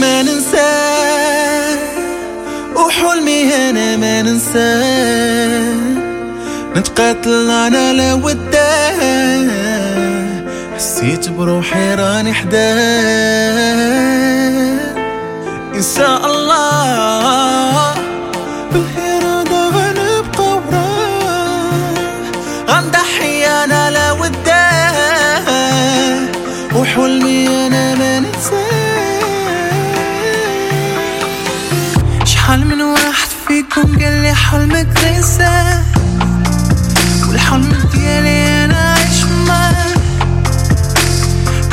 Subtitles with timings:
[0.00, 1.76] ما ننساه
[2.76, 5.74] وحلمي أنا ما ننساه
[6.76, 9.46] نتقاتل أنا وداه
[10.76, 12.66] حسيت بروحي راني حداه
[15.74, 17.45] إن شاء الله.
[33.56, 35.82] فيكم قال لي حلمك تنساه
[37.28, 39.94] والحلم ديالي أنا عايش معاه.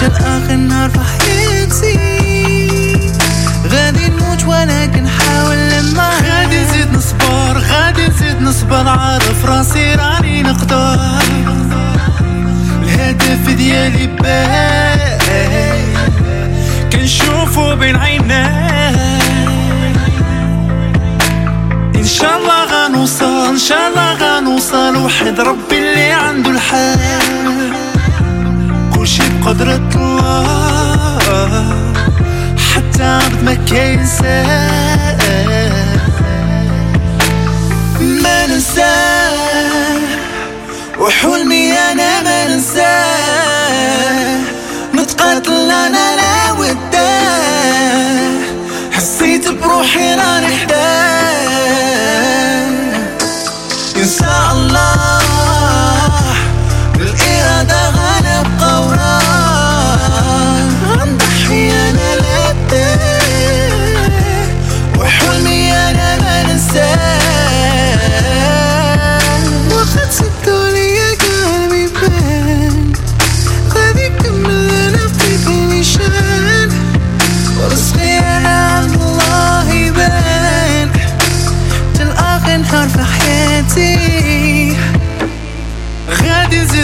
[0.00, 1.98] جا آخر نهار في حياتي.
[3.72, 8.88] غادي نموت ولكن حاول لما غادي نزيد نصبر غادي نزيد نصبر.
[8.88, 11.00] عارف راسي راني نقدر.
[12.82, 16.10] الهدف ديالي باين
[16.92, 18.79] كنشوفو بين عيناي.
[23.68, 27.72] شاء الله غنوصل وحد ربي اللي عنده الحال.
[28.94, 31.18] كلشي بقدرة الله
[32.74, 35.16] حتى عبد ما كينساه
[38.00, 39.98] ما ننساه
[40.98, 44.38] وحلمي أنا ما ننساه
[44.94, 48.30] نتقاتل أنا لا وداه
[48.92, 50.89] حسيت بروحي راني حداه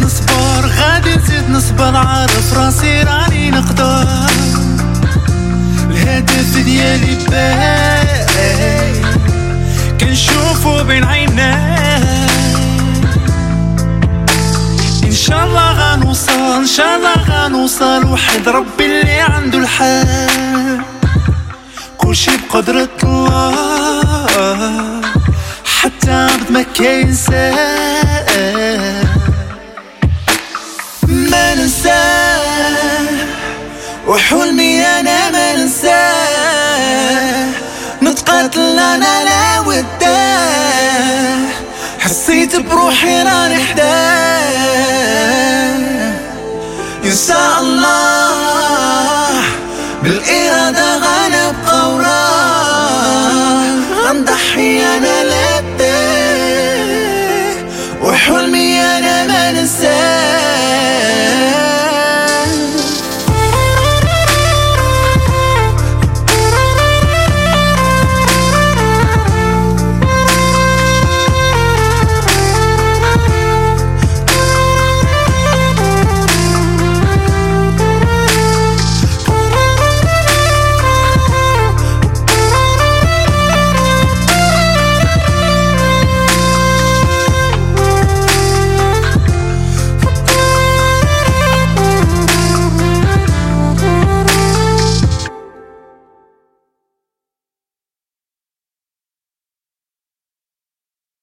[0.00, 4.08] نصبر غادي نزيد نصبر عارف راسي راني نقدر.
[5.90, 9.02] الهدف ديالي باين
[10.00, 12.28] كنشوفو بين عيناي.
[15.04, 20.80] إن شاء الله غنوصل إن شاء الله غنوصل وحد ربي اللي عنده الحال.
[21.98, 25.02] كلشي بقدرة الله
[25.64, 27.87] حتى عبد ما كينساه
[42.58, 44.58] بروحي راني حداه
[47.04, 49.42] ينسى الله
[50.02, 53.74] بالإرادة غنبقى وراه
[54.08, 55.17] غنضحي أنا